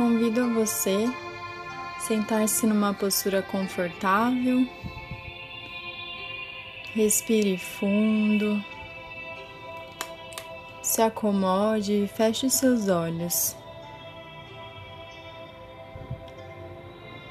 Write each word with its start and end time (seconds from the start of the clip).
convido 0.00 0.44
a 0.44 0.46
você 0.46 1.12
sentar-se 1.98 2.66
numa 2.66 2.94
postura 2.94 3.42
confortável. 3.42 4.66
Respire 6.94 7.58
fundo. 7.58 8.64
Se 10.82 11.02
acomode 11.02 11.92
e 11.92 12.08
feche 12.08 12.48
seus 12.48 12.88
olhos. 12.88 13.54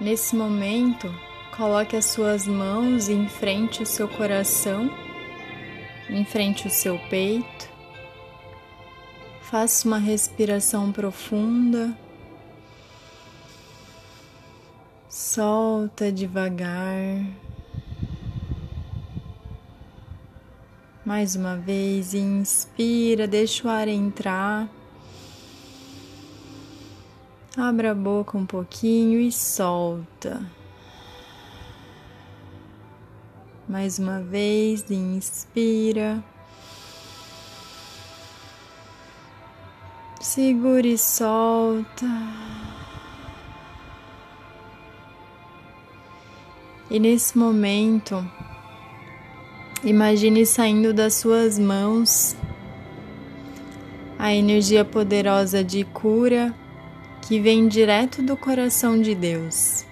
Nesse 0.00 0.36
momento, 0.36 1.12
coloque 1.56 1.96
as 1.96 2.04
suas 2.04 2.46
mãos 2.46 3.08
em 3.08 3.28
frente 3.28 3.80
ao 3.80 3.86
seu 3.86 4.06
coração, 4.06 4.88
em 6.08 6.24
frente 6.24 6.68
ao 6.68 6.70
seu 6.70 6.96
peito. 7.10 7.68
Faça 9.40 9.88
uma 9.88 9.98
respiração 9.98 10.92
profunda. 10.92 11.92
Solta 15.14 16.10
devagar. 16.10 17.26
Mais 21.04 21.36
uma 21.36 21.54
vez, 21.54 22.14
inspira, 22.14 23.28
deixa 23.28 23.68
o 23.68 23.70
ar 23.70 23.88
entrar. 23.88 24.70
Abra 27.54 27.90
a 27.90 27.94
boca 27.94 28.38
um 28.38 28.46
pouquinho 28.46 29.20
e 29.20 29.30
solta. 29.30 30.42
Mais 33.68 33.98
uma 33.98 34.22
vez, 34.22 34.90
inspira. 34.90 36.24
Segura 40.22 40.86
e 40.86 40.96
solta. 40.96 42.06
E 46.92 46.98
nesse 47.00 47.38
momento, 47.38 48.22
imagine 49.82 50.44
saindo 50.44 50.92
das 50.92 51.14
suas 51.14 51.58
mãos 51.58 52.36
a 54.18 54.34
energia 54.34 54.84
poderosa 54.84 55.64
de 55.64 55.84
cura 55.84 56.54
que 57.22 57.40
vem 57.40 57.66
direto 57.66 58.20
do 58.20 58.36
coração 58.36 59.00
de 59.00 59.14
Deus. 59.14 59.86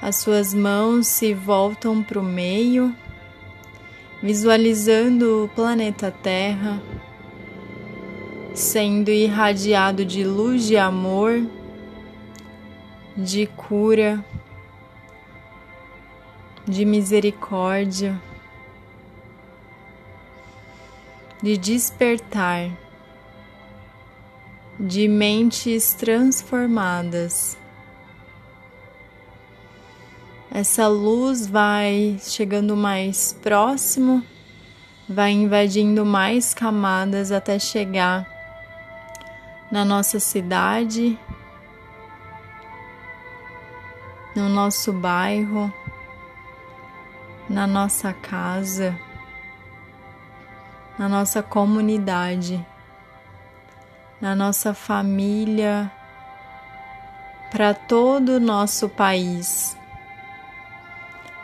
As 0.00 0.18
suas 0.18 0.54
mãos 0.54 1.08
se 1.08 1.34
voltam 1.34 2.00
para 2.00 2.20
o 2.20 2.22
meio, 2.22 2.94
visualizando 4.22 5.46
o 5.46 5.48
planeta 5.48 6.12
Terra 6.12 6.80
sendo 8.54 9.10
irradiado 9.10 10.04
de 10.04 10.22
luz 10.22 10.64
de 10.64 10.76
amor, 10.76 11.42
de 13.16 13.48
cura, 13.48 14.24
de 16.66 16.84
misericórdia, 16.84 18.20
de 21.42 21.56
despertar, 21.56 22.70
de 24.78 25.08
mentes 25.08 25.94
transformadas. 25.94 27.56
Essa 30.50 30.88
luz 30.88 31.46
vai 31.46 32.18
chegando 32.20 32.76
mais 32.76 33.32
próximo, 33.32 34.22
vai 35.08 35.30
invadindo 35.30 36.04
mais 36.04 36.52
camadas 36.52 37.30
até 37.30 37.58
chegar 37.58 38.26
na 39.70 39.84
nossa 39.84 40.18
cidade, 40.18 41.16
no 44.34 44.48
nosso 44.48 44.92
bairro, 44.92 45.72
na 47.50 47.66
nossa 47.66 48.12
casa, 48.12 48.96
na 50.96 51.08
nossa 51.08 51.42
comunidade, 51.42 52.64
na 54.20 54.36
nossa 54.36 54.72
família, 54.72 55.90
para 57.50 57.74
todo 57.74 58.36
o 58.36 58.40
nosso 58.40 58.88
país, 58.88 59.76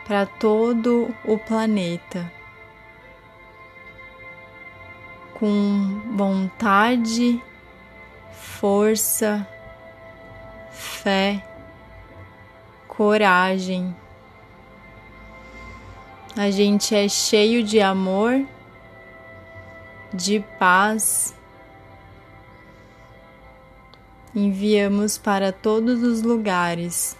para 0.07 0.25
todo 0.25 1.13
o 1.25 1.37
planeta. 1.37 2.31
Com 5.37 6.01
vontade 6.15 7.43
força, 8.31 9.45
fé, 10.71 11.43
coragem. 12.87 13.95
A 16.37 16.51
gente 16.51 16.93
é 16.93 17.09
cheio 17.09 17.63
de 17.63 17.81
amor, 17.81 18.45
de 20.13 20.39
paz. 20.59 21.33
Enviamos 24.35 25.17
para 25.17 25.51
todos 25.51 26.03
os 26.03 26.21
lugares 26.21 27.17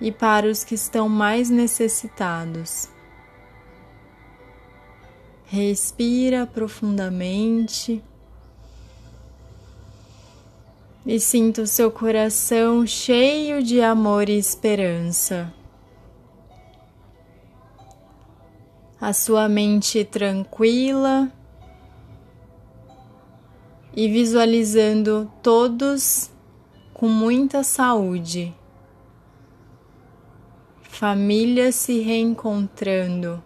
e 0.00 0.12
para 0.12 0.46
os 0.46 0.62
que 0.62 0.76
estão 0.76 1.08
mais 1.08 1.50
necessitados. 1.50 2.88
Respira 5.46 6.46
profundamente 6.46 8.00
e 11.04 11.18
sinta 11.18 11.62
o 11.62 11.66
seu 11.66 11.90
coração 11.90 12.86
cheio 12.86 13.64
de 13.64 13.80
amor 13.80 14.28
e 14.28 14.38
esperança. 14.38 15.52
A 19.04 19.12
sua 19.12 19.50
mente 19.50 20.02
tranquila 20.02 21.30
e 23.94 24.08
visualizando 24.08 25.30
todos 25.42 26.30
com 26.94 27.06
muita 27.06 27.62
saúde, 27.62 28.54
família 30.84 31.70
se 31.70 32.00
reencontrando, 32.00 33.44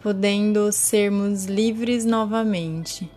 podendo 0.00 0.70
sermos 0.70 1.46
livres 1.46 2.04
novamente. 2.04 3.10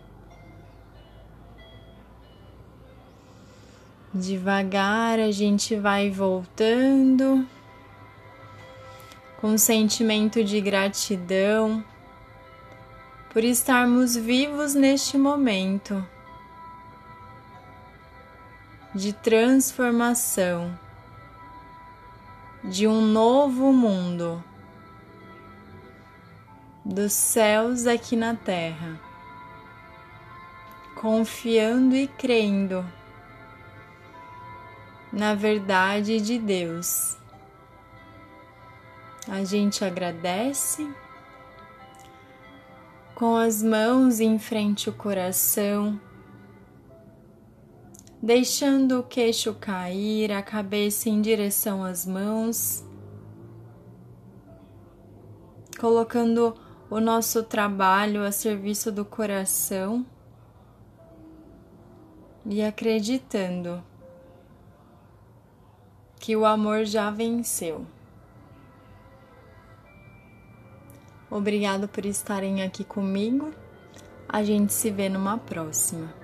Devagar 4.12 5.20
a 5.20 5.30
gente 5.30 5.76
vai 5.76 6.10
voltando 6.10 7.46
com 9.42 9.48
um 9.48 9.58
sentimento 9.58 10.44
de 10.44 10.60
gratidão 10.60 11.84
por 13.32 13.42
estarmos 13.42 14.14
vivos 14.14 14.72
neste 14.72 15.18
momento 15.18 16.06
de 18.94 19.12
transformação, 19.12 20.78
de 22.62 22.86
um 22.86 23.00
novo 23.00 23.72
mundo, 23.72 24.44
dos 26.84 27.12
céus 27.12 27.84
aqui 27.88 28.14
na 28.14 28.36
terra, 28.36 29.00
confiando 30.94 31.96
e 31.96 32.06
crendo 32.06 32.86
na 35.12 35.34
verdade 35.34 36.20
de 36.20 36.38
Deus. 36.38 37.20
A 39.28 39.44
gente 39.44 39.84
agradece 39.84 40.92
com 43.14 43.36
as 43.36 43.62
mãos 43.62 44.18
em 44.18 44.36
frente 44.36 44.88
ao 44.88 44.94
coração, 44.96 46.00
deixando 48.20 48.98
o 48.98 49.02
queixo 49.04 49.54
cair, 49.54 50.32
a 50.32 50.42
cabeça 50.42 51.08
em 51.08 51.22
direção 51.22 51.84
às 51.84 52.04
mãos, 52.04 52.84
colocando 55.78 56.56
o 56.90 56.98
nosso 56.98 57.44
trabalho 57.44 58.24
a 58.24 58.32
serviço 58.32 58.90
do 58.90 59.04
coração 59.04 60.04
e 62.44 62.60
acreditando 62.60 63.84
que 66.18 66.36
o 66.36 66.44
amor 66.44 66.84
já 66.84 67.08
venceu. 67.08 67.86
Obrigado 71.32 71.88
por 71.88 72.04
estarem 72.04 72.62
aqui 72.62 72.84
comigo. 72.84 73.54
A 74.28 74.44
gente 74.44 74.70
se 74.70 74.90
vê 74.90 75.08
numa 75.08 75.38
próxima. 75.38 76.21